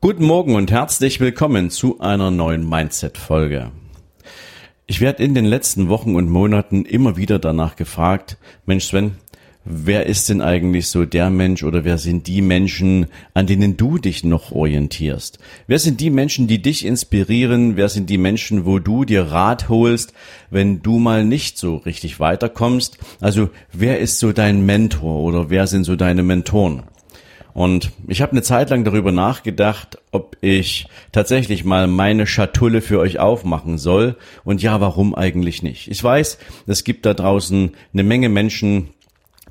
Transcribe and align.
Guten 0.00 0.26
Morgen 0.26 0.54
und 0.54 0.70
herzlich 0.70 1.18
willkommen 1.18 1.70
zu 1.70 1.98
einer 1.98 2.30
neuen 2.30 2.68
Mindset-Folge. 2.68 3.72
Ich 4.86 5.00
werde 5.00 5.24
in 5.24 5.34
den 5.34 5.44
letzten 5.44 5.88
Wochen 5.88 6.14
und 6.14 6.30
Monaten 6.30 6.84
immer 6.84 7.16
wieder 7.16 7.40
danach 7.40 7.74
gefragt, 7.74 8.38
Mensch 8.64 8.84
Sven, 8.84 9.16
wer 9.64 10.06
ist 10.06 10.28
denn 10.28 10.40
eigentlich 10.40 10.86
so 10.86 11.04
der 11.04 11.30
Mensch 11.30 11.64
oder 11.64 11.82
wer 11.82 11.98
sind 11.98 12.28
die 12.28 12.42
Menschen, 12.42 13.06
an 13.34 13.48
denen 13.48 13.76
du 13.76 13.98
dich 13.98 14.22
noch 14.22 14.52
orientierst? 14.52 15.40
Wer 15.66 15.80
sind 15.80 16.00
die 16.00 16.10
Menschen, 16.10 16.46
die 16.46 16.62
dich 16.62 16.86
inspirieren? 16.86 17.76
Wer 17.76 17.88
sind 17.88 18.08
die 18.08 18.18
Menschen, 18.18 18.66
wo 18.66 18.78
du 18.78 19.04
dir 19.04 19.24
Rat 19.24 19.68
holst, 19.68 20.12
wenn 20.48 20.80
du 20.80 21.00
mal 21.00 21.24
nicht 21.24 21.58
so 21.58 21.74
richtig 21.74 22.20
weiterkommst? 22.20 22.98
Also 23.20 23.50
wer 23.72 23.98
ist 23.98 24.20
so 24.20 24.30
dein 24.30 24.64
Mentor 24.64 25.18
oder 25.24 25.50
wer 25.50 25.66
sind 25.66 25.82
so 25.82 25.96
deine 25.96 26.22
Mentoren? 26.22 26.84
Und 27.58 27.90
ich 28.06 28.22
habe 28.22 28.30
eine 28.30 28.42
Zeit 28.42 28.70
lang 28.70 28.84
darüber 28.84 29.10
nachgedacht, 29.10 29.98
ob 30.12 30.36
ich 30.40 30.86
tatsächlich 31.10 31.64
mal 31.64 31.88
meine 31.88 32.24
Schatulle 32.24 32.80
für 32.80 33.00
euch 33.00 33.18
aufmachen 33.18 33.78
soll. 33.78 34.14
Und 34.44 34.62
ja, 34.62 34.80
warum 34.80 35.12
eigentlich 35.12 35.64
nicht? 35.64 35.88
Ich 35.88 36.04
weiß, 36.04 36.38
es 36.68 36.84
gibt 36.84 37.04
da 37.04 37.14
draußen 37.14 37.72
eine 37.92 38.02
Menge 38.04 38.28
Menschen, 38.28 38.90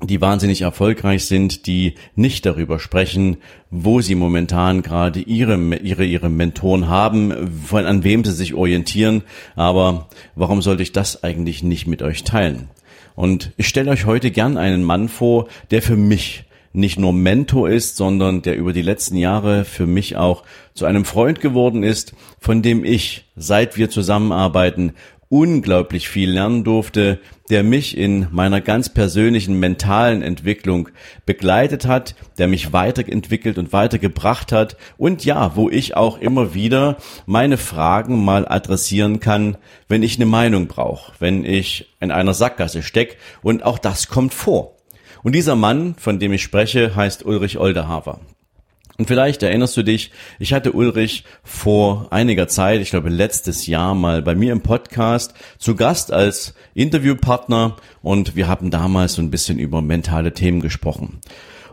die 0.02 0.22
wahnsinnig 0.22 0.62
erfolgreich 0.62 1.26
sind, 1.26 1.66
die 1.66 1.96
nicht 2.16 2.46
darüber 2.46 2.78
sprechen, 2.78 3.36
wo 3.70 4.00
sie 4.00 4.14
momentan 4.14 4.80
gerade 4.80 5.20
ihre, 5.20 5.58
ihre, 5.76 6.06
ihre 6.06 6.30
Mentoren 6.30 6.88
haben, 6.88 7.60
von, 7.66 7.84
an 7.84 8.04
wem 8.04 8.24
sie 8.24 8.32
sich 8.32 8.54
orientieren. 8.54 9.22
Aber 9.54 10.08
warum 10.34 10.62
sollte 10.62 10.82
ich 10.82 10.92
das 10.92 11.24
eigentlich 11.24 11.62
nicht 11.62 11.86
mit 11.86 12.00
euch 12.00 12.24
teilen? 12.24 12.70
Und 13.16 13.52
ich 13.58 13.68
stelle 13.68 13.90
euch 13.90 14.06
heute 14.06 14.30
gern 14.30 14.56
einen 14.56 14.82
Mann 14.82 15.10
vor, 15.10 15.48
der 15.70 15.82
für 15.82 15.96
mich 15.96 16.44
nicht 16.72 16.98
nur 16.98 17.12
Mentor 17.12 17.68
ist, 17.68 17.96
sondern 17.96 18.42
der 18.42 18.56
über 18.56 18.72
die 18.72 18.82
letzten 18.82 19.16
Jahre 19.16 19.64
für 19.64 19.86
mich 19.86 20.16
auch 20.16 20.44
zu 20.74 20.84
einem 20.84 21.04
Freund 21.04 21.40
geworden 21.40 21.82
ist, 21.82 22.14
von 22.38 22.62
dem 22.62 22.84
ich, 22.84 23.26
seit 23.36 23.76
wir 23.76 23.90
zusammenarbeiten, 23.90 24.92
unglaublich 25.30 26.08
viel 26.08 26.30
lernen 26.30 26.64
durfte, 26.64 27.20
der 27.50 27.62
mich 27.62 27.96
in 27.96 28.28
meiner 28.30 28.60
ganz 28.60 28.88
persönlichen 28.88 29.58
mentalen 29.60 30.22
Entwicklung 30.22 30.88
begleitet 31.26 31.86
hat, 31.86 32.14
der 32.38 32.48
mich 32.48 32.72
weiterentwickelt 32.72 33.58
und 33.58 33.72
weitergebracht 33.72 34.52
hat 34.52 34.76
und 34.96 35.24
ja, 35.24 35.54
wo 35.54 35.68
ich 35.68 35.96
auch 35.96 36.18
immer 36.18 36.54
wieder 36.54 36.96
meine 37.26 37.58
Fragen 37.58 38.24
mal 38.24 38.48
adressieren 38.48 39.20
kann, 39.20 39.58
wenn 39.86 40.02
ich 40.02 40.16
eine 40.16 40.26
Meinung 40.26 40.66
brauche, 40.66 41.12
wenn 41.18 41.44
ich 41.44 41.94
in 42.00 42.10
einer 42.10 42.34
Sackgasse 42.34 42.82
steck 42.82 43.18
und 43.42 43.64
auch 43.64 43.78
das 43.78 44.08
kommt 44.08 44.32
vor. 44.32 44.77
Und 45.22 45.34
dieser 45.34 45.56
Mann, 45.56 45.94
von 45.96 46.18
dem 46.18 46.32
ich 46.32 46.42
spreche, 46.42 46.94
heißt 46.94 47.24
Ulrich 47.24 47.58
Oldehaver. 47.58 48.20
Und 48.98 49.06
vielleicht 49.06 49.44
erinnerst 49.44 49.76
du 49.76 49.84
dich, 49.84 50.10
ich 50.40 50.52
hatte 50.52 50.72
Ulrich 50.72 51.22
vor 51.44 52.08
einiger 52.10 52.48
Zeit, 52.48 52.80
ich 52.80 52.90
glaube 52.90 53.10
letztes 53.10 53.68
Jahr 53.68 53.94
mal 53.94 54.22
bei 54.22 54.34
mir 54.34 54.52
im 54.52 54.60
Podcast 54.60 55.34
zu 55.58 55.76
Gast 55.76 56.12
als 56.12 56.54
Interviewpartner 56.74 57.76
und 58.02 58.34
wir 58.34 58.48
haben 58.48 58.72
damals 58.72 59.14
so 59.14 59.22
ein 59.22 59.30
bisschen 59.30 59.60
über 59.60 59.82
mentale 59.82 60.32
Themen 60.34 60.60
gesprochen. 60.60 61.20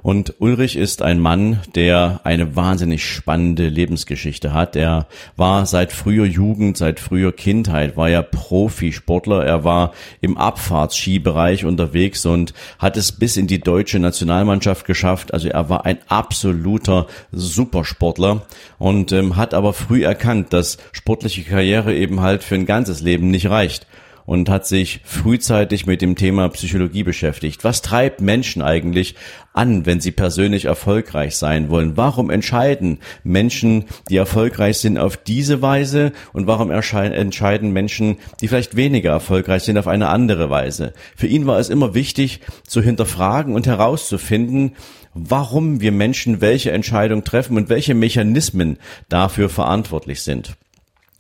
Und 0.06 0.36
Ulrich 0.38 0.76
ist 0.76 1.02
ein 1.02 1.20
Mann, 1.20 1.62
der 1.74 2.22
eine 2.24 2.56
wahnsinnig 2.56 3.04
spannende 3.04 3.70
Lebensgeschichte 3.70 4.54
hat. 4.54 4.76
Er 4.76 5.08
war 5.36 5.66
seit 5.66 5.92
früher 5.92 6.26
Jugend, 6.26 6.78
seit 6.78 7.00
früher 7.00 7.32
Kindheit, 7.32 7.98
war 7.98 8.08
er 8.08 8.22
Profisportler. 8.22 9.44
Er 9.44 9.64
war 9.64 9.94
im 10.22 10.38
Abfahrtsskibereich 10.38 11.66
unterwegs 11.66 12.24
und 12.28 12.54
hat 12.78 12.98
es 12.98 13.14
bis 13.14 13.36
in 13.36 13.48
die 13.48 13.62
deutsche 13.62 13.98
Nationalmannschaft 13.98 14.86
geschafft. 14.86 15.34
Also 15.34 15.48
er 15.48 15.70
war 15.70 15.88
ein 15.88 15.98
absoluter 16.08 17.08
Supersportler 17.32 18.46
und 18.78 19.12
ähm, 19.12 19.38
hat 19.38 19.56
aber 19.56 19.74
früh 19.74 20.04
erkannt, 20.04 20.54
dass 20.54 20.78
sportliche 20.92 21.42
Karriere 21.42 21.96
eben 21.96 22.22
halt 22.22 22.44
für 22.44 22.54
ein 22.54 22.68
ganzes 22.68 23.02
Leben 23.02 23.32
nicht 23.32 23.50
reicht 23.50 23.88
und 24.26 24.50
hat 24.50 24.66
sich 24.66 25.02
frühzeitig 25.04 25.86
mit 25.86 26.02
dem 26.02 26.16
Thema 26.16 26.50
Psychologie 26.50 27.04
beschäftigt. 27.04 27.64
Was 27.64 27.82
treibt 27.82 28.22
Menschen 28.22 28.62
eigentlich 28.62 29.16
an, 29.54 29.86
wenn 29.86 30.00
sie 30.00 30.12
persönlich 30.12 30.66
erfolgreich 30.66 31.36
sein 31.38 31.70
wollen? 31.70 31.96
Warum 31.98 32.30
entscheiden 32.30 33.00
Menschen, 33.24 33.86
die 34.10 34.18
erfolgreich 34.18 34.78
sind, 34.80 34.98
auf 34.98 35.18
diese 35.18 35.62
Weise 35.62 36.12
und 36.34 36.48
warum 36.48 36.72
entscheiden 36.72 37.72
Menschen, 37.72 38.18
die 38.42 38.48
vielleicht 38.48 38.76
weniger 38.76 39.12
erfolgreich 39.12 39.64
sind, 39.64 39.78
auf 39.78 39.88
eine 39.88 40.10
andere 40.10 40.50
Weise? 40.50 40.94
Für 41.16 41.28
ihn 41.28 41.46
war 41.46 41.60
es 41.60 41.70
immer 41.70 41.94
wichtig 41.94 42.42
zu 42.68 42.82
hinterfragen 42.82 43.54
und 43.54 43.68
herauszufinden, 43.68 44.76
warum 45.14 45.80
wir 45.80 45.92
Menschen 45.92 46.42
welche 46.42 46.72
Entscheidung 46.72 47.24
treffen 47.24 47.58
und 47.58 47.70
welche 47.70 47.94
Mechanismen 47.94 48.78
dafür 49.08 49.50
verantwortlich 49.50 50.22
sind. 50.22 50.58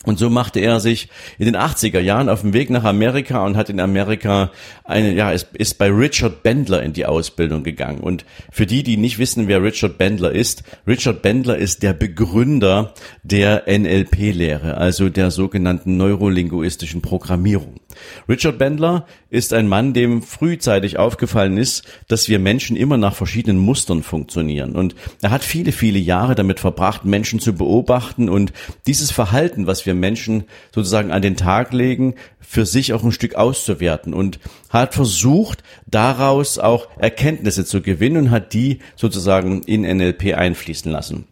Und 0.05 0.19
so 0.19 0.29
machte 0.29 0.59
er 0.59 0.79
sich 0.79 1.09
in 1.37 1.45
den 1.45 1.55
80er 1.55 1.99
Jahren 1.99 2.29
auf 2.29 2.41
den 2.41 2.53
Weg 2.53 2.69
nach 2.69 2.83
Amerika 2.83 3.45
und 3.45 3.57
hat 3.57 3.69
in 3.69 3.79
Amerika 3.79 4.51
eine, 4.83 5.13
ja, 5.13 5.31
ist, 5.31 5.47
ist 5.53 5.77
bei 5.77 5.89
Richard 5.89 6.43
Bendler 6.43 6.83
in 6.83 6.93
die 6.93 7.05
Ausbildung 7.05 7.63
gegangen. 7.63 7.99
Und 7.99 8.25
für 8.51 8.65
die, 8.65 8.83
die 8.83 8.97
nicht 8.97 9.17
wissen, 9.17 9.47
wer 9.47 9.63
Richard 9.63 9.97
Bendler 9.97 10.31
ist, 10.31 10.63
Richard 10.87 11.21
Bendler 11.21 11.57
ist 11.57 11.83
der 11.83 11.93
Begründer 11.93 12.93
der 13.23 13.63
NLP-Lehre, 13.67 14.77
also 14.77 15.09
der 15.09 15.31
sogenannten 15.31 15.97
neurolinguistischen 15.97 17.01
Programmierung. 17.01 17.79
Richard 18.27 18.57
Bendler 18.57 19.05
ist 19.29 19.53
ein 19.53 19.67
Mann, 19.67 19.93
dem 19.93 20.21
frühzeitig 20.21 20.97
aufgefallen 20.97 21.57
ist, 21.57 21.83
dass 22.07 22.29
wir 22.29 22.39
Menschen 22.39 22.75
immer 22.75 22.97
nach 22.97 23.15
verschiedenen 23.15 23.59
Mustern 23.59 24.03
funktionieren. 24.03 24.75
Und 24.75 24.95
er 25.21 25.31
hat 25.31 25.43
viele, 25.43 25.71
viele 25.71 25.99
Jahre 25.99 26.35
damit 26.35 26.59
verbracht, 26.59 27.05
Menschen 27.05 27.39
zu 27.39 27.53
beobachten 27.53 28.29
und 28.29 28.53
dieses 28.87 29.11
Verhalten, 29.11 29.67
was 29.67 29.85
wir 29.85 29.93
Menschen 29.93 30.45
sozusagen 30.73 31.11
an 31.11 31.21
den 31.21 31.35
Tag 31.35 31.73
legen, 31.73 32.15
für 32.39 32.65
sich 32.65 32.93
auch 32.93 33.03
ein 33.03 33.11
Stück 33.11 33.35
auszuwerten 33.35 34.13
und 34.13 34.39
hat 34.69 34.93
versucht, 34.93 35.63
daraus 35.87 36.59
auch 36.59 36.87
Erkenntnisse 36.97 37.65
zu 37.65 37.81
gewinnen 37.81 38.17
und 38.17 38.31
hat 38.31 38.53
die 38.53 38.79
sozusagen 38.95 39.63
in 39.63 39.81
NLP 39.81 40.35
einfließen 40.35 40.91
lassen. 40.91 41.25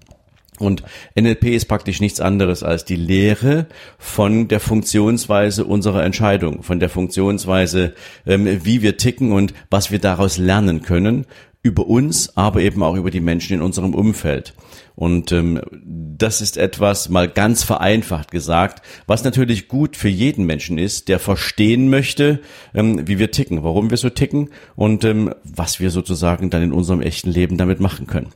Und 0.64 0.84
NLP 1.16 1.46
ist 1.48 1.66
praktisch 1.66 2.02
nichts 2.02 2.20
anderes 2.20 2.64
als 2.64 2.86
die 2.86 2.96
Lehre 2.96 3.68
von 3.98 4.48
der 4.48 4.60
Funktionsweise 4.60 5.66
unserer 5.66 6.04
Entscheidung, 6.04 6.64
von 6.64 6.80
der 6.80 6.90
Funktionsweise, 6.90 7.94
ähm, 8.26 8.66
wie 8.66 8.82
wir 8.82 8.98
ticken 8.98 9.32
und 9.32 9.54
was 9.70 9.92
wir 9.92 10.00
daraus 10.00 10.38
lernen 10.38 10.82
können 10.82 11.26
über 11.64 11.88
uns, 11.88 12.36
aber 12.36 12.60
eben 12.60 12.84
auch 12.84 12.96
über 12.96 13.10
die 13.10 13.22
Menschen 13.22 13.54
in 13.56 13.62
unserem 13.62 13.96
Umfeld. 13.96 14.54
Und 14.96 15.32
ähm, 15.32 15.62
das 15.82 16.42
ist 16.42 16.58
etwas 16.58 17.10
mal 17.10 17.28
ganz 17.28 17.64
vereinfacht 17.64 18.32
gesagt, 18.32 18.86
was 19.08 19.24
natürlich 19.24 19.70
gut 19.70 19.96
für 19.96 20.10
jeden 20.10 20.46
Menschen 20.46 20.78
ist, 20.78 21.08
der 21.08 21.20
verstehen 21.20 21.90
möchte, 21.90 22.42
ähm, 22.76 23.08
wie 23.08 23.18
wir 23.18 23.32
ticken, 23.32 23.64
warum 23.64 23.90
wir 23.90 23.98
so 23.98 24.10
ticken 24.10 24.50
und 24.76 25.06
ähm, 25.06 25.34
was 25.44 25.80
wir 25.80 25.90
sozusagen 25.90 26.50
dann 26.50 26.62
in 26.62 26.74
unserem 26.74 27.02
echten 27.02 27.32
Leben 27.32 27.58
damit 27.58 27.80
machen 27.80 28.08
können. 28.08 28.34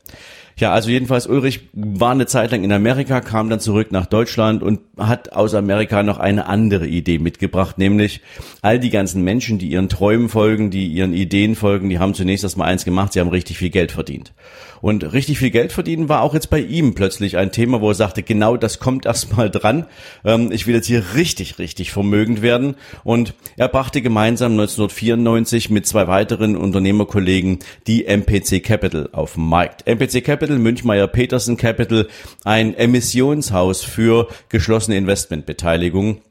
Ja, 0.60 0.74
also 0.74 0.90
jedenfalls 0.90 1.28
Ulrich 1.28 1.70
war 1.74 2.12
eine 2.12 2.26
Zeit 2.26 2.50
lang 2.50 2.64
in 2.64 2.72
Amerika, 2.72 3.22
kam 3.22 3.50
dann 3.50 3.60
zurück 3.60 3.92
nach 3.92 4.08
Deutschland 4.08 4.64
und 4.64 4.80
hat 4.98 5.34
aus 5.34 5.54
Amerika 5.54 6.02
noch 6.02 6.18
eine 6.18 6.48
andere 6.48 6.88
Idee 6.88 7.20
mitgebracht, 7.20 7.78
nämlich 7.78 8.22
all 8.64 8.80
die 8.80 8.90
ganzen 8.90 9.22
Menschen, 9.24 9.60
die 9.60 9.68
ihren 9.68 9.88
Träumen 9.88 10.30
folgen, 10.30 10.72
die 10.72 10.88
ihren 10.88 11.14
Ideen 11.14 11.56
folgen, 11.56 11.90
die 11.90 12.00
haben 12.00 12.16
zunächst 12.16 12.44
erstmal 12.44 12.70
eins 12.70 12.86
gemacht, 12.86 13.14
sie 13.14 13.20
haben 13.20 13.30
richtig 13.30 13.60
viel 13.60 13.70
Geld 13.70 13.92
verdient. 13.92 14.34
Und 14.82 15.14
richtig 15.14 15.40
viel 15.40 15.50
Geld 15.50 15.72
verdienen 15.72 16.10
war 16.10 16.22
auch 16.22 16.34
jetzt 16.34 16.50
bei 16.50 16.60
ihm 16.60 16.94
plötzlich 16.94 17.38
ein 17.38 17.52
Thema, 17.52 17.82
wo 17.82 17.90
er 17.90 17.96
sagte, 17.96 18.24
genau 18.24 18.58
das 18.58 18.80
kommt 18.80 19.06
erstmal 19.06 19.50
dran. 19.50 19.86
Ähm, 20.24 20.52
ich 20.52 20.68
will 20.68 20.76
jetzt 20.76 20.88
hier 20.88 21.04
richtig, 21.16 21.60
richtig 21.60 21.92
vermögend 21.92 22.42
werden. 22.42 22.76
Und 23.04 23.34
er 23.58 23.68
brachte 23.68 24.02
gemeinsam 24.02 24.54
1994 24.54 25.70
mit 25.70 25.86
zwei 25.86 26.08
weiteren 26.08 26.56
Unternehmerkollegen 26.56 27.60
die 27.88 28.06
MPC 28.06 28.64
Capital 28.64 29.10
auf 29.12 29.34
den 29.34 29.46
Markt. 29.46 29.88
MPC 29.88 30.24
Capital, 30.24 30.47
Münchmeier 30.56 31.08
Peterson 31.08 31.58
Capital, 31.58 32.08
ein 32.44 32.74
Emissionshaus 32.74 33.84
für 33.84 34.28
geschlossene 34.50 34.98
Investmentbeteiligung 34.98 36.22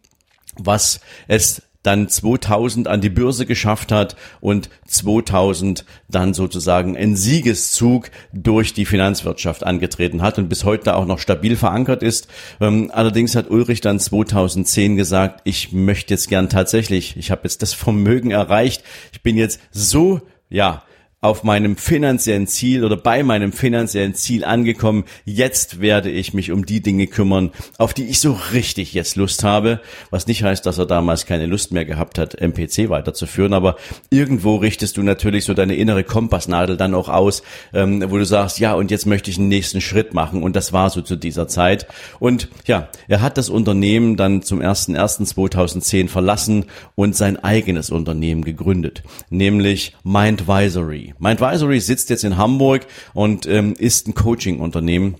was 0.58 1.00
es 1.28 1.62
dann 1.82 2.08
2000 2.08 2.88
an 2.88 3.00
die 3.00 3.10
Börse 3.10 3.46
geschafft 3.46 3.92
hat 3.92 4.16
und 4.40 4.70
2000 4.88 5.84
dann 6.08 6.34
sozusagen 6.34 6.96
einen 6.96 7.14
Siegeszug 7.14 8.10
durch 8.32 8.74
die 8.74 8.86
Finanzwirtschaft 8.86 9.64
angetreten 9.64 10.20
hat 10.20 10.38
und 10.38 10.48
bis 10.48 10.64
heute 10.64 10.96
auch 10.96 11.06
noch 11.06 11.20
stabil 11.20 11.54
verankert 11.54 12.02
ist. 12.02 12.26
Ähm, 12.60 12.90
allerdings 12.92 13.36
hat 13.36 13.50
Ulrich 13.50 13.82
dann 13.82 14.00
2010 14.00 14.96
gesagt, 14.96 15.42
ich 15.44 15.70
möchte 15.70 16.14
jetzt 16.14 16.28
gern 16.28 16.48
tatsächlich, 16.48 17.16
ich 17.16 17.30
habe 17.30 17.42
jetzt 17.44 17.62
das 17.62 17.72
Vermögen 17.72 18.32
erreicht, 18.32 18.82
ich 19.12 19.22
bin 19.22 19.36
jetzt 19.36 19.60
so, 19.70 20.22
ja, 20.48 20.82
auf 21.22 21.44
meinem 21.44 21.76
finanziellen 21.76 22.46
Ziel 22.46 22.84
oder 22.84 22.96
bei 22.96 23.22
meinem 23.22 23.52
finanziellen 23.52 24.14
Ziel 24.14 24.44
angekommen. 24.44 25.04
Jetzt 25.24 25.80
werde 25.80 26.10
ich 26.10 26.34
mich 26.34 26.52
um 26.52 26.66
die 26.66 26.82
Dinge 26.82 27.06
kümmern, 27.06 27.52
auf 27.78 27.94
die 27.94 28.04
ich 28.04 28.20
so 28.20 28.38
richtig 28.52 28.92
jetzt 28.92 29.16
Lust 29.16 29.42
habe. 29.42 29.80
Was 30.10 30.26
nicht 30.26 30.42
heißt, 30.42 30.66
dass 30.66 30.76
er 30.76 30.84
damals 30.84 31.24
keine 31.24 31.46
Lust 31.46 31.72
mehr 31.72 31.86
gehabt 31.86 32.18
hat, 32.18 32.34
MPC 32.34 32.90
weiterzuführen. 32.90 33.54
Aber 33.54 33.76
irgendwo 34.10 34.56
richtest 34.56 34.98
du 34.98 35.02
natürlich 35.02 35.46
so 35.46 35.54
deine 35.54 35.74
innere 35.76 36.04
Kompassnadel 36.04 36.76
dann 36.76 36.94
auch 36.94 37.08
aus, 37.08 37.42
ähm, 37.72 38.04
wo 38.10 38.18
du 38.18 38.26
sagst, 38.26 38.60
ja, 38.60 38.74
und 38.74 38.90
jetzt 38.90 39.06
möchte 39.06 39.30
ich 39.30 39.38
einen 39.38 39.48
nächsten 39.48 39.80
Schritt 39.80 40.12
machen. 40.12 40.42
Und 40.42 40.54
das 40.54 40.74
war 40.74 40.90
so 40.90 41.00
zu 41.00 41.16
dieser 41.16 41.48
Zeit. 41.48 41.86
Und 42.20 42.48
ja, 42.66 42.88
er 43.08 43.22
hat 43.22 43.38
das 43.38 43.48
Unternehmen 43.48 44.18
dann 44.18 44.42
zum 44.42 44.60
1.1.2010 44.60 46.08
verlassen 46.08 46.66
und 46.94 47.16
sein 47.16 47.42
eigenes 47.42 47.88
Unternehmen 47.88 48.44
gegründet, 48.44 49.02
nämlich 49.30 49.96
Mindvisory. 50.04 51.05
Mindvisory 51.18 51.80
sitzt 51.80 52.10
jetzt 52.10 52.24
in 52.24 52.36
Hamburg 52.36 52.86
und 53.14 53.46
ähm, 53.46 53.74
ist 53.78 54.08
ein 54.08 54.14
Coaching-Unternehmen 54.14 55.16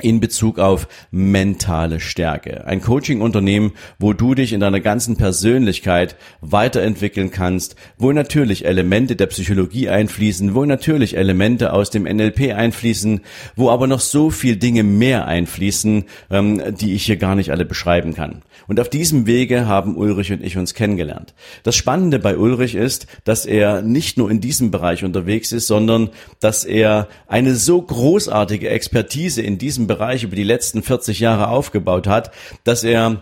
in 0.00 0.20
Bezug 0.20 0.58
auf 0.58 0.88
mentale 1.10 2.00
Stärke. 2.00 2.66
Ein 2.66 2.80
Coaching-Unternehmen, 2.80 3.72
wo 3.98 4.14
du 4.14 4.34
dich 4.34 4.54
in 4.54 4.60
deiner 4.60 4.80
ganzen 4.80 5.16
Persönlichkeit 5.16 6.16
weiterentwickeln 6.40 7.30
kannst, 7.30 7.76
wo 7.98 8.10
natürlich 8.12 8.64
Elemente 8.64 9.16
der 9.16 9.26
Psychologie 9.26 9.90
einfließen, 9.90 10.54
wo 10.54 10.64
natürlich 10.64 11.16
Elemente 11.18 11.74
aus 11.74 11.90
dem 11.90 12.04
NLP 12.04 12.54
einfließen, 12.54 13.20
wo 13.54 13.68
aber 13.68 13.86
noch 13.86 14.00
so 14.00 14.30
viel 14.30 14.56
Dinge 14.56 14.82
mehr 14.82 15.26
einfließen, 15.26 16.04
ähm, 16.30 16.62
die 16.74 16.94
ich 16.94 17.04
hier 17.04 17.16
gar 17.16 17.34
nicht 17.34 17.50
alle 17.50 17.66
beschreiben 17.66 18.14
kann. 18.14 18.40
Und 18.66 18.80
auf 18.80 18.88
diesem 18.88 19.26
Wege 19.26 19.66
haben 19.66 19.96
Ulrich 19.96 20.32
und 20.32 20.42
ich 20.42 20.56
uns 20.56 20.74
kennengelernt. 20.74 21.34
Das 21.62 21.76
Spannende 21.76 22.18
bei 22.18 22.36
Ulrich 22.36 22.74
ist, 22.74 23.06
dass 23.24 23.46
er 23.46 23.82
nicht 23.82 24.18
nur 24.18 24.30
in 24.30 24.40
diesem 24.40 24.70
Bereich 24.70 25.04
unterwegs 25.04 25.52
ist, 25.52 25.66
sondern 25.66 26.10
dass 26.40 26.64
er 26.64 27.08
eine 27.26 27.54
so 27.54 27.80
großartige 27.80 28.68
Expertise 28.68 29.42
in 29.42 29.58
diesem 29.58 29.86
Bereich 29.86 30.24
über 30.24 30.36
die 30.36 30.44
letzten 30.44 30.82
40 30.82 31.20
Jahre 31.20 31.48
aufgebaut 31.48 32.06
hat, 32.06 32.32
dass 32.64 32.84
er 32.84 33.20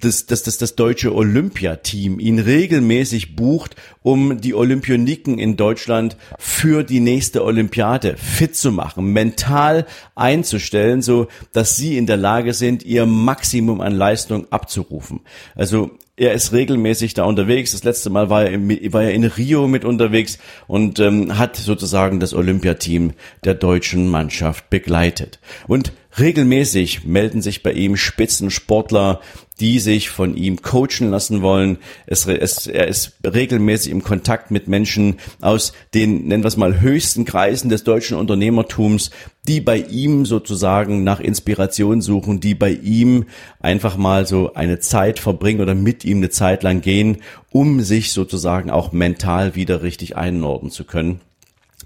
das, 0.00 0.26
das, 0.26 0.42
das, 0.42 0.58
das 0.58 0.76
deutsche 0.76 1.14
Olympiateam 1.14 2.20
ihn 2.20 2.38
regelmäßig 2.38 3.36
bucht, 3.36 3.76
um 4.02 4.40
die 4.40 4.54
Olympioniken 4.54 5.38
in 5.38 5.56
Deutschland 5.56 6.16
für 6.38 6.84
die 6.84 7.00
nächste 7.00 7.44
Olympiade 7.44 8.16
fit 8.16 8.56
zu 8.56 8.72
machen, 8.72 9.12
mental 9.12 9.86
einzustellen, 10.14 11.02
so 11.02 11.28
dass 11.52 11.76
sie 11.76 11.96
in 11.96 12.06
der 12.06 12.16
Lage 12.16 12.54
sind, 12.54 12.84
ihr 12.84 13.06
Maximum 13.06 13.80
an 13.80 13.94
Leistung 13.94 14.46
abzurufen. 14.50 15.20
Also 15.54 15.90
er 16.18 16.32
ist 16.32 16.52
regelmäßig 16.52 17.14
da 17.14 17.24
unterwegs. 17.24 17.72
Das 17.72 17.84
letzte 17.84 18.10
Mal 18.10 18.28
war 18.28 18.44
er, 18.44 18.50
im, 18.52 18.68
war 18.92 19.04
er 19.04 19.12
in 19.12 19.24
Rio 19.24 19.68
mit 19.68 19.84
unterwegs 19.84 20.38
und 20.66 20.98
ähm, 20.98 21.38
hat 21.38 21.56
sozusagen 21.56 22.18
das 22.18 22.34
Olympiateam 22.34 23.12
der 23.44 23.54
deutschen 23.54 24.08
Mannschaft 24.08 24.68
begleitet. 24.68 25.38
Und 25.68 25.92
regelmäßig 26.20 27.04
melden 27.04 27.42
sich 27.42 27.62
bei 27.62 27.72
ihm 27.72 27.96
Spitzensportler, 27.96 29.20
die 29.60 29.78
sich 29.80 30.10
von 30.10 30.36
ihm 30.36 30.62
coachen 30.62 31.10
lassen 31.10 31.42
wollen. 31.42 31.78
Es, 32.06 32.26
es, 32.26 32.66
er 32.66 32.86
ist 32.86 33.18
regelmäßig 33.24 33.90
im 33.90 34.02
Kontakt 34.02 34.50
mit 34.50 34.68
Menschen 34.68 35.16
aus 35.40 35.72
den, 35.94 36.28
nennen 36.28 36.44
wir 36.44 36.48
es 36.48 36.56
mal, 36.56 36.80
höchsten 36.80 37.24
Kreisen 37.24 37.68
des 37.68 37.84
deutschen 37.84 38.16
Unternehmertums, 38.16 39.10
die 39.46 39.60
bei 39.60 39.78
ihm 39.78 40.26
sozusagen 40.26 41.04
nach 41.04 41.20
Inspiration 41.20 42.00
suchen, 42.00 42.40
die 42.40 42.54
bei 42.54 42.70
ihm 42.70 43.24
einfach 43.60 43.96
mal 43.96 44.26
so 44.26 44.54
eine 44.54 44.78
Zeit 44.78 45.18
verbringen 45.18 45.60
oder 45.60 45.74
mit 45.74 46.04
ihm 46.04 46.18
eine 46.18 46.30
Zeit 46.30 46.62
lang 46.62 46.80
gehen, 46.80 47.18
um 47.50 47.80
sich 47.80 48.12
sozusagen 48.12 48.70
auch 48.70 48.92
mental 48.92 49.54
wieder 49.54 49.82
richtig 49.82 50.16
einordnen 50.16 50.70
zu 50.70 50.84
können. 50.84 51.20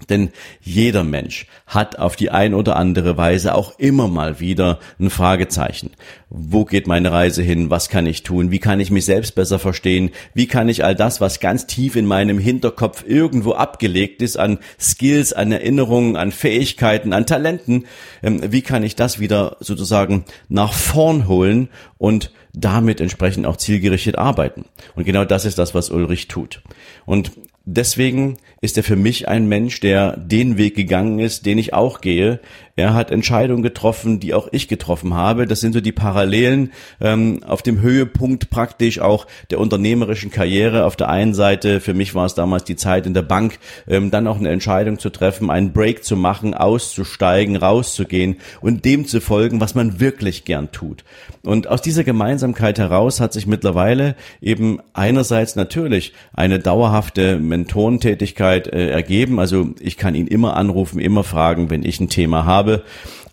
Denn 0.09 0.31
jeder 0.59 1.03
Mensch 1.03 1.45
hat 1.67 1.99
auf 1.99 2.15
die 2.15 2.31
ein 2.31 2.55
oder 2.55 2.75
andere 2.77 3.15
Weise 3.15 3.53
auch 3.53 3.77
immer 3.77 4.07
mal 4.07 4.39
wieder 4.39 4.79
ein 4.99 5.11
Fragezeichen. 5.11 5.91
Wo 6.29 6.65
geht 6.65 6.87
meine 6.87 7.11
Reise 7.11 7.43
hin? 7.43 7.69
Was 7.69 7.89
kann 7.89 8.07
ich 8.07 8.23
tun? 8.23 8.49
Wie 8.49 8.59
kann 8.59 8.79
ich 8.79 8.89
mich 8.89 9.05
selbst 9.05 9.35
besser 9.35 9.59
verstehen? 9.59 10.09
Wie 10.33 10.47
kann 10.47 10.67
ich 10.67 10.83
all 10.83 10.95
das, 10.95 11.21
was 11.21 11.39
ganz 11.39 11.67
tief 11.67 11.95
in 11.95 12.07
meinem 12.07 12.39
Hinterkopf 12.39 13.03
irgendwo 13.07 13.53
abgelegt 13.53 14.23
ist, 14.23 14.35
an 14.37 14.57
Skills, 14.79 15.31
an 15.31 15.51
Erinnerungen, 15.51 16.15
an 16.15 16.31
Fähigkeiten, 16.31 17.13
an 17.13 17.27
Talenten, 17.27 17.85
ähm, 18.23 18.41
wie 18.51 18.61
kann 18.61 18.83
ich 18.83 18.95
das 18.95 19.19
wieder 19.19 19.57
sozusagen 19.59 20.25
nach 20.49 20.73
vorn 20.73 21.27
holen 21.27 21.69
und 21.99 22.31
damit 22.53 22.99
entsprechend 22.99 23.45
auch 23.45 23.57
zielgerichtet 23.57 24.17
arbeiten? 24.17 24.65
Und 24.95 25.05
genau 25.05 25.23
das 25.23 25.45
ist 25.45 25.59
das, 25.59 25.75
was 25.75 25.91
Ulrich 25.91 26.27
tut. 26.27 26.63
Und 27.05 27.31
deswegen 27.65 28.37
ist 28.63 28.77
er 28.77 28.83
für 28.83 28.95
mich 28.95 29.27
ein 29.27 29.47
Mensch, 29.47 29.81
der 29.81 30.15
den 30.15 30.57
Weg 30.57 30.73
gegangen 30.73 31.19
ist, 31.19 31.45
den 31.45 31.57
ich 31.57 31.73
auch 31.73 31.99
gehe. 31.99 32.39
Er 32.77 32.93
hat 32.93 33.11
Entscheidungen 33.11 33.61
getroffen, 33.61 34.21
die 34.21 34.33
auch 34.33 34.47
ich 34.51 34.69
getroffen 34.69 35.13
habe. 35.13 35.45
Das 35.45 35.59
sind 35.59 35.73
so 35.73 35.81
die 35.81 35.91
Parallelen 35.91 36.71
ähm, 37.01 37.43
auf 37.43 37.61
dem 37.61 37.81
Höhepunkt 37.81 38.49
praktisch 38.49 38.99
auch 38.99 39.27
der 39.51 39.59
unternehmerischen 39.59 40.31
Karriere. 40.31 40.85
Auf 40.85 40.95
der 40.95 41.09
einen 41.09 41.33
Seite, 41.33 41.81
für 41.81 41.93
mich 41.93 42.15
war 42.15 42.25
es 42.25 42.35
damals 42.35 42.63
die 42.63 42.77
Zeit 42.77 43.05
in 43.05 43.13
der 43.13 43.21
Bank, 43.21 43.59
ähm, 43.85 44.11
dann 44.11 44.27
auch 44.27 44.37
eine 44.37 44.49
Entscheidung 44.49 44.97
zu 44.97 45.09
treffen, 45.09 45.51
einen 45.51 45.73
Break 45.73 46.05
zu 46.05 46.15
machen, 46.15 46.53
auszusteigen, 46.53 47.57
rauszugehen 47.57 48.37
und 48.61 48.85
dem 48.85 49.05
zu 49.07 49.19
folgen, 49.19 49.59
was 49.59 49.75
man 49.75 49.99
wirklich 49.99 50.45
gern 50.45 50.71
tut. 50.71 51.03
Und 51.43 51.67
aus 51.67 51.81
dieser 51.81 52.05
Gemeinsamkeit 52.05 52.79
heraus 52.79 53.19
hat 53.19 53.33
sich 53.33 53.45
mittlerweile 53.45 54.15
eben 54.41 54.79
einerseits 54.93 55.57
natürlich 55.57 56.13
eine 56.33 56.59
dauerhafte 56.59 57.37
Mentorentätigkeit 57.37 58.52
äh, 58.59 58.89
ergeben. 58.89 59.39
Also 59.39 59.71
ich 59.79 59.97
kann 59.97 60.15
ihn 60.15 60.27
immer 60.27 60.55
anrufen, 60.55 60.99
immer 60.99 61.23
fragen, 61.23 61.69
wenn 61.69 61.83
ich 61.83 61.99
ein 61.99 62.09
Thema 62.09 62.45
habe, 62.45 62.83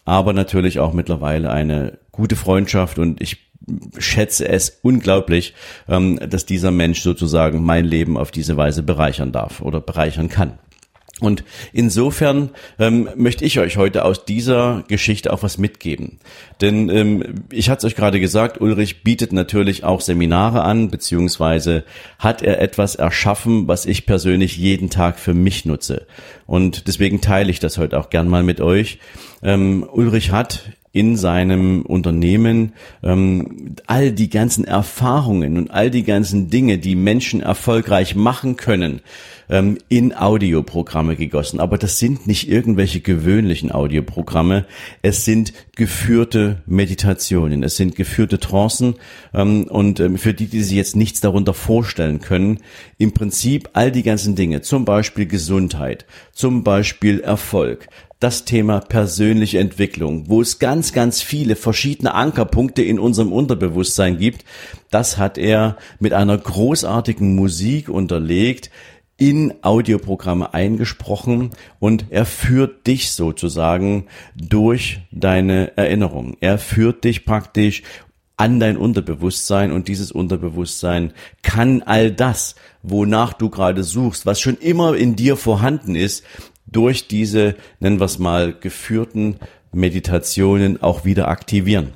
aber 0.05 0.33
natürlich 0.33 0.79
auch 0.79 0.93
mittlerweile 0.93 1.51
eine 1.51 1.99
gute 2.11 2.37
Freundschaft 2.37 2.99
und 2.99 3.21
ich 3.21 3.51
schätze 3.99 4.49
es 4.49 4.81
unglaublich, 4.83 5.55
ähm, 5.89 6.19
dass 6.29 6.47
dieser 6.47 6.71
Mensch 6.71 7.01
sozusagen 7.03 7.63
mein 7.63 7.85
Leben 7.85 8.17
auf 8.17 8.31
diese 8.31 8.57
Weise 8.57 8.83
bereichern 8.83 9.33
darf 9.33 9.61
oder 9.61 9.81
bereichern 9.81 10.29
kann. 10.29 10.59
Und 11.21 11.45
insofern 11.73 12.51
ähm, 12.79 13.09
möchte 13.17 13.45
ich 13.45 13.59
euch 13.59 13.77
heute 13.77 14.05
aus 14.05 14.25
dieser 14.25 14.85
Geschichte 14.89 15.33
auch 15.33 15.43
was 15.43 15.59
mitgeben. 15.59 16.19
Denn 16.61 16.89
ähm, 16.89 17.45
ich 17.53 17.71
hatte 17.71 17.87
es 17.87 17.93
euch 17.93 17.97
gerade 17.97 18.21
gesagt, 18.21 18.61
Ulrich 18.61 19.03
bietet 19.03 19.33
natürlich 19.33 19.85
auch 19.85 20.01
Seminare 20.01 20.63
an, 20.63 20.91
beziehungsweise 20.91 21.85
hat 22.19 22.43
er 22.43 22.61
etwas 22.61 22.95
erschaffen, 22.95 23.69
was 23.69 23.87
ich 23.87 24.07
persönlich 24.07 24.57
jeden 24.57 24.91
Tag 24.91 25.19
für 25.19 25.35
mich 25.35 25.65
nutze. 25.65 26.07
Und 26.47 26.89
deswegen 26.89 27.21
teile 27.21 27.51
ich 27.51 27.61
das 27.61 27.79
heute 27.79 27.99
auch 27.99 28.11
gern 28.11 28.29
mal 28.29 28.43
mit 28.43 28.61
euch. 28.61 28.99
Ähm, 29.43 29.87
Ulrich 29.91 30.33
hat 30.33 30.73
in 30.93 31.17
seinem 31.17 31.83
Unternehmen 31.83 32.73
ähm, 33.03 33.77
all 33.87 34.11
die 34.11 34.29
ganzen 34.29 34.65
Erfahrungen 34.65 35.57
und 35.57 35.71
all 35.71 35.91
die 35.91 36.03
ganzen 36.03 36.51
Dinge, 36.51 36.79
die 36.79 36.97
Menschen 36.97 37.41
erfolgreich 37.41 38.17
machen 38.17 38.57
können, 38.57 39.01
ähm, 39.51 39.79
in 39.89 40.17
Audioprogramme 40.17 41.17
gegossen. 41.17 41.61
Aber 41.61 41.77
das 41.77 41.99
sind 41.99 42.27
nicht 42.27 42.49
irgendwelche 42.49 43.01
gewöhnlichen 43.01 43.73
Audioprogramme. 43.73 44.65
Es 45.03 45.25
sind 45.25 45.53
geführte 45.77 46.63
Meditationen, 46.67 47.63
es 47.63 47.77
sind 47.77 47.97
geführte 47.97 48.39
Trancen 48.39 48.95
ähm, 49.35 49.65
und 49.65 50.01
ähm, 50.01 50.17
für 50.17 50.33
die, 50.33 50.47
die 50.47 50.63
sich 50.63 50.77
jetzt 50.77 50.97
nichts 50.97 51.21
darunter 51.21 51.53
vorstellen 51.53 52.21
können, 52.21 52.61
im 52.97 53.13
Prinzip 53.13 53.71
all 53.73 53.91
die 53.91 54.03
ganzen 54.03 54.37
Dinge, 54.37 54.63
zum 54.63 54.85
Beispiel 54.85 55.27
Gesundheit, 55.27 56.07
zum 56.33 56.65
Beispiel 56.65 57.21
Erfolg, 57.21 57.89
das 58.21 58.45
Thema 58.45 58.81
persönliche 58.81 59.59
Entwicklung, 59.59 60.29
wo 60.29 60.43
es 60.43 60.59
ganz, 60.59 60.93
ganz 60.93 61.23
viele 61.23 61.57
verschiedene 61.57 62.15
Ankerpunkte 62.15 62.83
in 62.83 63.01
unserem 63.01 63.33
Unterbewusstsein 63.33 64.19
gibt. 64.19 64.45
Das 64.91 65.17
hat 65.17 65.39
er 65.39 65.79
mit 65.99 66.13
einer 66.13 66.37
großartigen 66.37 67.35
Musik 67.35 67.89
unterlegt, 67.89 68.71
in 69.21 69.53
Audioprogramme 69.63 70.55
eingesprochen 70.55 71.51
und 71.79 72.07
er 72.09 72.25
führt 72.25 72.87
dich 72.87 73.13
sozusagen 73.13 74.07
durch 74.35 75.03
deine 75.13 75.77
Erinnerung. 75.77 76.39
Er 76.41 76.59
führt 76.59 77.05
dich 77.05 77.27
praktisch 77.27 77.83
an 78.39 78.59
dein 78.59 78.79
Unterbewusstsein 78.79 79.73
und 79.73 79.89
dieses 79.89 80.11
Unterbewusstsein 80.11 81.13
kann 81.43 81.83
all 81.83 82.11
das, 82.11 82.55
wonach 82.83 83.35
du 83.35 83.51
gerade 83.51 83.85
suchst, 83.85 84.25
was 84.25 84.41
schon 84.41 84.57
immer 84.57 84.97
in 84.97 85.17
dir 85.17 85.37
vorhanden 85.37 85.95
ist, 85.95 86.25
durch 86.67 87.07
diese, 87.07 87.57
nennen 87.79 88.01
wir 88.01 88.07
es 88.07 88.19
mal, 88.19 88.55
geführten 88.59 89.37
Meditationen 89.71 90.83
auch 90.83 91.05
wieder 91.05 91.29
aktivieren. 91.29 91.93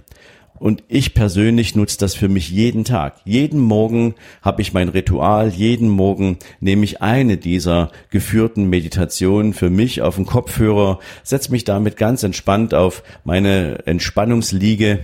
Und 0.65 0.83
ich 0.89 1.13
persönlich 1.13 1.75
nutze 1.75 1.99
das 1.99 2.15
für 2.15 2.31
mich 2.31 2.49
jeden 2.49 2.85
Tag. 2.85 3.17
Jeden 3.27 3.61
Morgen 3.61 4.15
habe 4.41 4.63
ich 4.63 4.73
mein 4.73 4.89
Ritual, 4.89 5.51
jeden 5.51 5.91
Morgen 5.91 6.39
nehme 6.59 6.85
ich 6.85 7.03
eine 7.03 7.37
dieser 7.37 7.91
geführten 8.09 8.71
Meditationen 8.71 9.53
für 9.53 9.69
mich 9.69 10.01
auf 10.01 10.17
den 10.17 10.25
Kopfhörer, 10.25 11.01
setze 11.23 11.51
mich 11.53 11.65
damit 11.65 11.99
ganz 11.99 12.23
entspannt 12.23 12.73
auf 12.73 13.03
meine 13.25 13.87
Entspannungsliege 13.87 15.01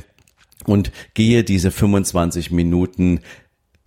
und 0.65 0.93
gehe 1.13 1.45
diese 1.45 1.71
25 1.71 2.51
Minuten 2.53 3.21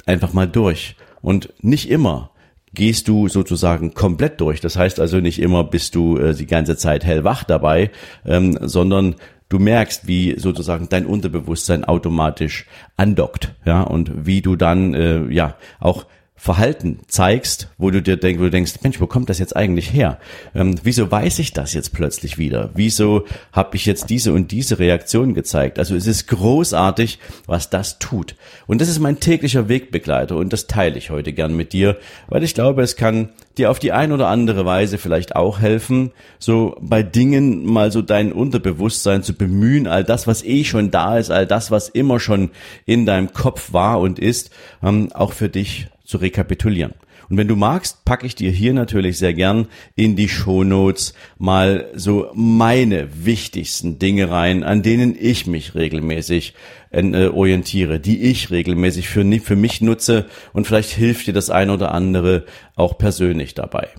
einfach 0.05 0.31
mal 0.31 0.47
durch. 0.47 0.95
Und 1.23 1.53
nicht 1.63 1.89
immer 1.89 2.29
gehst 2.75 3.07
du 3.07 3.27
sozusagen 3.29 3.95
komplett 3.95 4.39
durch. 4.41 4.61
Das 4.61 4.77
heißt 4.77 4.99
also 4.99 5.19
nicht 5.19 5.39
immer 5.39 5.63
bist 5.63 5.95
du 5.95 6.17
äh, 6.17 6.35
die 6.35 6.45
ganze 6.45 6.77
Zeit 6.77 7.03
hellwach 7.03 7.43
dabei, 7.43 7.89
ähm, 8.27 8.59
sondern 8.61 9.15
du 9.53 9.59
merkst, 9.59 10.07
wie 10.07 10.39
sozusagen 10.39 10.89
dein 10.89 11.05
Unterbewusstsein 11.05 11.85
automatisch 11.85 12.65
andockt, 12.97 13.53
ja, 13.65 13.81
und 13.81 14.25
wie 14.25 14.41
du 14.41 14.55
dann 14.55 14.95
äh, 14.95 15.25
ja 15.31 15.55
auch 15.79 16.05
Verhalten 16.35 16.99
zeigst, 17.07 17.69
wo 17.77 17.89
du 17.89 18.01
dir 18.01 18.17
denkst, 18.17 18.39
wo 18.39 18.43
du 18.43 18.49
denkst, 18.49 18.73
Mensch, 18.81 18.99
wo 18.99 19.07
kommt 19.07 19.29
das 19.29 19.39
jetzt 19.39 19.55
eigentlich 19.55 19.93
her? 19.93 20.19
Ähm, 20.53 20.75
wieso 20.83 21.09
weiß 21.09 21.39
ich 21.39 21.53
das 21.53 21.73
jetzt 21.73 21.93
plötzlich 21.93 22.37
wieder? 22.37 22.71
Wieso 22.73 23.25
habe 23.53 23.77
ich 23.77 23.85
jetzt 23.85 24.09
diese 24.09 24.33
und 24.33 24.51
diese 24.51 24.79
Reaktion 24.79 25.35
gezeigt? 25.35 25.79
Also 25.79 25.95
es 25.95 26.05
ist 26.05 26.27
großartig, 26.27 27.19
was 27.45 27.69
das 27.69 27.99
tut. 27.99 28.35
Und 28.67 28.81
das 28.81 28.89
ist 28.89 28.99
mein 28.99 29.19
täglicher 29.19 29.69
Wegbegleiter 29.69 30.35
und 30.35 30.51
das 30.51 30.67
teile 30.67 30.97
ich 30.97 31.11
heute 31.11 31.31
gern 31.33 31.55
mit 31.55 31.71
dir, 31.71 31.97
weil 32.27 32.43
ich 32.43 32.55
glaube, 32.55 32.81
es 32.81 32.97
kann 32.97 33.29
dir 33.57 33.69
auf 33.69 33.79
die 33.79 33.91
ein 33.91 34.11
oder 34.11 34.27
andere 34.27 34.65
Weise 34.65 34.97
vielleicht 34.97 35.35
auch 35.35 35.59
helfen, 35.59 36.11
so 36.39 36.75
bei 36.81 37.03
Dingen 37.03 37.65
mal 37.65 37.91
so 37.91 38.01
dein 38.01 38.33
Unterbewusstsein 38.33 39.23
zu 39.23 39.33
bemühen, 39.33 39.87
all 39.87 40.03
das, 40.03 40.27
was 40.27 40.43
eh 40.43 40.63
schon 40.63 40.91
da 40.91 41.17
ist, 41.17 41.29
all 41.29 41.45
das, 41.45 41.71
was 41.71 41.89
immer 41.89 42.19
schon 42.19 42.49
in 42.85 43.05
deinem 43.05 43.31
Kopf 43.31 43.71
war 43.71 43.99
und 43.99 44.19
ist, 44.19 44.49
ähm, 44.81 45.09
auch 45.13 45.31
für 45.31 45.49
dich 45.49 45.87
zu 46.03 46.17
rekapitulieren. 46.17 46.93
Und 47.29 47.37
wenn 47.37 47.47
du 47.47 47.55
magst, 47.55 48.05
packe 48.05 48.25
ich 48.27 48.35
dir 48.35 48.51
hier 48.51 48.73
natürlich 48.73 49.17
sehr 49.17 49.33
gern 49.33 49.67
in 49.95 50.15
die 50.15 50.29
Shownotes 50.29 51.13
mal 51.37 51.89
so 51.93 52.29
meine 52.33 53.25
wichtigsten 53.25 53.97
Dinge 53.97 54.29
rein, 54.29 54.63
an 54.63 54.83
denen 54.83 55.15
ich 55.17 55.47
mich 55.47 55.73
regelmäßig 55.73 56.53
äh, 56.91 57.27
orientiere, 57.27 57.99
die 57.99 58.21
ich 58.23 58.51
regelmäßig 58.51 59.07
für, 59.07 59.23
für 59.39 59.55
mich 59.55 59.81
nutze 59.81 60.25
und 60.51 60.67
vielleicht 60.67 60.91
hilft 60.91 61.27
dir 61.27 61.33
das 61.33 61.49
ein 61.49 61.69
oder 61.69 61.93
andere 61.93 62.45
auch 62.75 62.97
persönlich 62.97 63.53
dabei. 63.53 63.89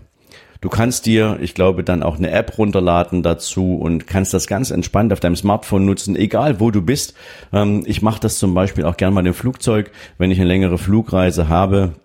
Du 0.65 0.71
kannst 0.71 1.05
dir, 1.05 1.37
ich 1.43 1.53
glaube, 1.53 1.85
dann 1.85 2.03
auch 2.03 2.17
eine 2.17 2.31
App 2.31 2.57
runterladen 2.57 3.23
dazu 3.23 3.77
und 3.77 4.07
kannst 4.07 4.33
das 4.33 4.47
ganz 4.47 4.71
entspannt 4.71 5.13
auf 5.13 5.21
deinem 5.21 5.37
Smartphone 5.37 5.85
nutzen, 5.85 6.17
egal 6.17 6.59
wo 6.59 6.71
du 6.71 6.81
bist. 6.81 7.13
Ähm, 7.53 7.83
ich 7.85 8.01
mache 8.01 8.19
das 8.19 8.39
zum 8.39 8.55
Beispiel 8.55 8.87
auch 8.87 8.97
gerne 8.97 9.15
mal 9.15 9.27
im 9.27 9.35
Flugzeug, 9.35 9.91
wenn 10.17 10.31
ich 10.31 10.39
eine 10.41 10.49
längere 10.49 10.79
Flugreise 10.79 11.51
habe, 11.51 11.97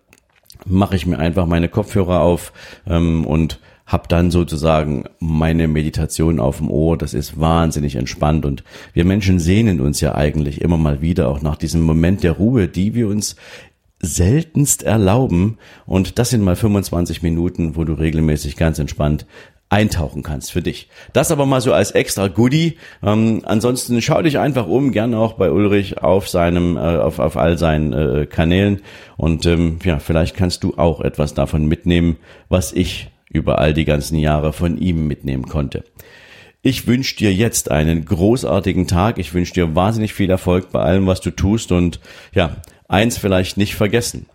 mache 0.66 0.98
ich 0.98 1.06
mir 1.06 1.20
einfach 1.20 1.46
meine 1.46 1.70
Kopfhörer 1.70 2.20
auf 2.20 2.52
ähm, 2.86 3.26
und 3.26 3.62
habe 3.86 4.10
dann 4.10 4.30
sozusagen 4.30 5.06
meine 5.20 5.70
Meditation 5.70 6.42
auf 6.42 6.58
dem 6.58 6.70
Ohr. 6.70 6.98
Das 6.98 7.14
ist 7.14 7.40
wahnsinnig 7.40 7.96
entspannt 7.96 8.46
und 8.46 8.66
wir 8.92 9.06
Menschen 9.06 9.40
sehnen 9.40 9.80
uns 9.80 10.02
ja 10.02 10.16
eigentlich 10.16 10.60
immer 10.60 10.78
mal 10.78 11.02
wieder 11.02 11.30
auch 11.30 11.42
nach 11.42 11.56
diesem 11.56 11.82
Moment 11.82 12.24
der 12.24 12.34
Ruhe, 12.34 12.68
die 12.68 12.94
wir 12.94 13.08
uns 13.08 13.38
seltenst 14.02 14.84
erlauben. 14.84 15.58
Und 15.86 16.20
das 16.20 16.30
sind 16.30 16.44
mal 16.44 16.56
25 16.56 17.22
Minuten, 17.22 17.76
wo 17.76 17.84
du 17.84 17.94
regelmäßig 17.94 18.56
ganz 18.56 18.80
entspannt 18.80 19.26
eintauchen 19.70 20.24
kannst 20.24 20.52
für 20.52 20.62
dich. 20.62 20.90
Das 21.14 21.32
aber 21.32 21.46
mal 21.46 21.62
so 21.62 21.74
als 21.74 21.92
extra 21.92 22.28
Goodie. 22.28 22.78
Ähm, 23.04 23.42
ansonsten 23.46 24.02
schau 24.02 24.22
dich 24.22 24.40
einfach 24.40 24.68
um, 24.68 24.92
gerne 24.92 25.18
auch 25.20 25.34
bei 25.34 25.52
Ulrich 25.52 26.00
auf 26.00 26.28
seinem, 26.28 26.76
äh, 26.76 26.80
auf, 26.80 27.20
auf 27.20 27.38
all 27.38 27.58
seinen 27.58 27.94
äh, 27.94 28.26
Kanälen 28.26 28.82
und 29.16 29.46
ähm, 29.46 29.78
ja, 29.84 30.00
vielleicht 30.00 30.36
kannst 30.36 30.64
du 30.64 30.74
auch 30.78 31.02
etwas 31.02 31.36
davon 31.36 31.66
mitnehmen, 31.68 32.18
was 32.50 32.74
ich 32.74 33.12
über 33.30 33.60
all 33.60 33.74
die 33.74 33.86
ganzen 33.86 34.18
Jahre 34.18 34.54
von 34.54 34.78
ihm 34.78 35.08
mitnehmen 35.08 35.48
konnte. 35.48 35.84
Ich 36.62 36.88
wünsche 36.88 37.16
dir 37.16 37.34
jetzt 37.34 37.72
einen 37.72 38.04
großartigen 38.04 38.86
Tag. 38.88 39.18
Ich 39.18 39.34
wünsche 39.34 39.54
dir 39.54 39.76
wahnsinnig 39.76 40.14
viel 40.14 40.30
Erfolg 40.30 40.72
bei 40.72 40.82
allem, 40.82 41.08
was 41.08 41.22
du 41.22 41.32
tust 41.32 41.72
und 41.72 42.02
ja, 42.34 42.58
eins 42.90 43.18
vielleicht 43.18 43.56
nicht 43.56 43.76
vergessen. 43.76 44.26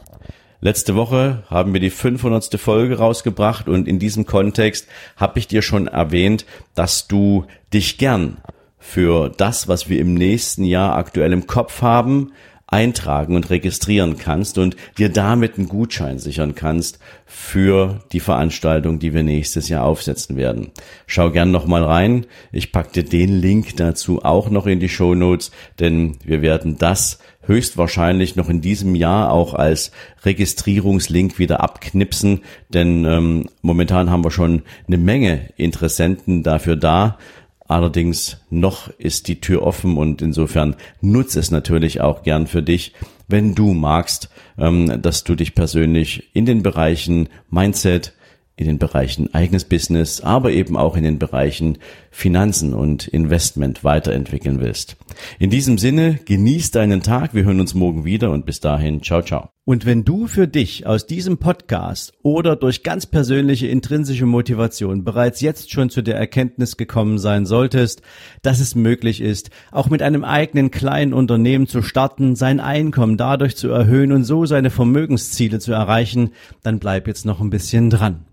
Letzte 0.61 0.95
Woche 0.95 1.43
haben 1.51 1.75
wir 1.75 1.81
die 1.81 1.91
500. 1.91 2.59
Folge 2.59 2.97
rausgebracht 2.97 3.69
und 3.69 3.87
in 3.87 3.99
diesem 3.99 4.25
Kontext 4.25 4.89
habe 5.17 5.39
ich 5.39 5.47
dir 5.47 5.61
schon 5.61 5.89
erwähnt, 5.89 6.47
dass 6.75 7.07
du 7.07 7.45
dich 7.75 7.99
gern 7.99 8.39
für 8.79 9.29
das, 9.29 9.69
was 9.69 9.91
wir 9.91 9.99
im 9.99 10.15
nächsten 10.15 10.65
Jahr 10.65 10.97
aktuell 10.97 11.35
im 11.35 11.47
Kopf 11.47 11.83
haben, 11.83 12.33
eintragen 12.67 13.37
und 13.37 13.51
registrieren 13.51 14.17
kannst 14.17 14.59
und 14.59 14.77
dir 14.99 15.09
damit 15.09 15.59
einen 15.59 15.69
Gutschein 15.69 16.19
sichern 16.19 16.55
kannst 16.55 16.99
für 17.27 18.01
die 18.13 18.21
Veranstaltung, 18.21 18.99
die 18.99 19.15
wir 19.15 19.23
nächstes 19.23 19.69
Jahr 19.69 19.85
aufsetzen 19.85 20.37
werden. 20.37 20.71
Schau 21.07 21.31
gern 21.31 21.51
noch 21.51 21.67
mal 21.67 21.85
rein. 21.85 22.27
Ich 22.53 22.73
pack 22.73 22.93
dir 22.93 23.05
den 23.05 23.39
Link 23.39 23.77
dazu 23.77 24.25
auch 24.25 24.51
noch 24.51 24.67
in 24.67 24.81
die 24.81 24.89
Show 24.89 25.15
Notes, 25.15 25.51
denn 25.79 26.17
wir 26.25 26.43
werden 26.43 26.79
das 26.79 27.19
höchstwahrscheinlich 27.47 28.37
noch 28.37 28.49
in 28.49 28.61
diesem 28.61 28.95
Jahr 28.95 29.33
auch 29.33 29.55
als 29.55 29.93
Registrierungslink 30.25 31.39
wieder 31.39 31.61
abknipsen, 31.61 32.41
denn 32.69 33.05
ähm, 33.05 33.49
momentan 33.63 34.11
haben 34.11 34.25
wir 34.25 34.31
schon 34.31 34.63
eine 34.87 34.99
Menge 34.99 35.51
Interessenten 35.57 36.43
dafür 36.43 36.77
da. 36.77 37.19
Allerdings 37.67 38.39
noch 38.51 38.91
ist 38.99 39.29
die 39.29 39.41
Tür 39.41 39.63
offen 39.63 39.97
und 39.97 40.21
insofern 40.21 40.77
nutze 41.01 41.41
es 41.41 41.51
natürlich 41.51 42.01
auch 42.01 42.23
gern 42.23 42.47
für 42.47 42.63
dich, 42.63 42.93
wenn 43.27 43.55
du 43.55 43.73
magst, 43.73 44.29
ähm, 44.59 45.01
dass 45.01 45.25
du 45.25 45.35
dich 45.35 45.55
persönlich 45.55 46.31
in 46.35 46.45
den 46.45 46.63
Bereichen 46.63 47.29
Mindset, 47.51 48.13
in 48.57 48.67
den 48.67 48.79
Bereichen 48.79 49.35
eigenes 49.35 49.65
Business, 49.65 50.21
aber 50.21 50.53
eben 50.53 50.77
auch 50.77 50.97
in 50.97 51.03
den 51.03 51.19
Bereichen 51.19 51.79
Finanzen 52.11 52.73
und 52.73 53.09
Investment 53.09 53.83
weiterentwickeln 53.83 54.61
willst. 54.61 54.97
In 55.41 55.51
diesem 55.51 55.77
Sinne, 55.77 56.21
genieß 56.25 56.71
deinen 56.71 57.03
Tag. 57.03 57.35
Wir 57.35 57.45
hören 57.45 57.59
uns 57.59 57.75
morgen 57.75 58.05
wieder 58.05 58.31
und 58.31 58.47
bis 58.47 58.61
dahin, 58.61 59.03
ciao, 59.03 59.23
ciao. 59.23 59.49
Und 59.67 59.87
wenn 59.87 60.05
du 60.05 60.27
für 60.27 60.47
dich 60.47 60.87
aus 60.87 61.07
diesem 61.07 61.39
Podcast 61.39 62.13
oder 62.23 62.55
durch 62.55 62.83
ganz 62.83 63.07
persönliche 63.07 63.67
intrinsische 63.67 64.27
Motivation 64.27 65.05
bereits 65.05 65.41
jetzt 65.41 65.73
schon 65.73 65.91
zu 65.91 66.03
der 66.03 66.17
Erkenntnis 66.17 66.77
gekommen 66.77 67.19
sein 67.19 67.47
solltest, 67.47 68.03
dass 68.43 68.61
es 68.61 68.75
möglich 68.75 69.21
ist, 69.21 69.51
auch 69.73 69.89
mit 69.89 70.03
einem 70.03 70.23
eigenen 70.23 70.71
kleinen 70.71 71.15
Unternehmen 71.15 71.67
zu 71.67 71.83
starten, 71.83 72.37
sein 72.37 72.61
Einkommen 72.61 73.17
dadurch 73.17 73.57
zu 73.57 73.69
erhöhen 73.71 74.13
und 74.13 74.25
so 74.25 74.45
seine 74.47 74.71
Vermögensziele 74.71 75.59
zu 75.59 75.73
erreichen, 75.73 76.31
dann 76.63 76.79
bleib 76.79 77.09
jetzt 77.09 77.25
noch 77.25 77.41
ein 77.41 77.51
bisschen 77.51 77.91
dran. 77.91 78.27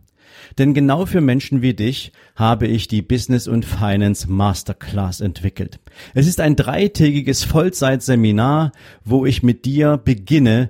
Denn 0.57 0.73
genau 0.73 1.05
für 1.05 1.21
Menschen 1.21 1.61
wie 1.61 1.73
dich 1.73 2.11
habe 2.35 2.67
ich 2.67 2.87
die 2.87 3.01
Business 3.01 3.47
und 3.47 3.65
Finance 3.65 4.29
Masterclass 4.29 5.21
entwickelt. 5.21 5.79
Es 6.13 6.27
ist 6.27 6.39
ein 6.39 6.55
dreitägiges 6.55 7.43
Vollzeitseminar, 7.43 8.71
wo 9.03 9.25
ich 9.25 9.43
mit 9.43 9.65
dir 9.65 9.97
beginne, 9.97 10.69